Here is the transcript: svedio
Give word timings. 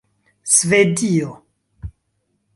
svedio 0.55 1.29